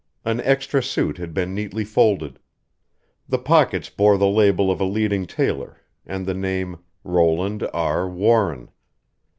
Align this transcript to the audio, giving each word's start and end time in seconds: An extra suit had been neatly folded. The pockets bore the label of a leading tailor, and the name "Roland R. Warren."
An 0.25 0.39
extra 0.41 0.81
suit 0.81 1.19
had 1.19 1.31
been 1.31 1.53
neatly 1.53 1.85
folded. 1.85 2.39
The 3.29 3.37
pockets 3.37 3.91
bore 3.91 4.17
the 4.17 4.25
label 4.27 4.71
of 4.71 4.81
a 4.81 4.83
leading 4.83 5.27
tailor, 5.27 5.79
and 6.07 6.25
the 6.25 6.33
name 6.33 6.79
"Roland 7.03 7.69
R. 7.71 8.09
Warren." 8.09 8.69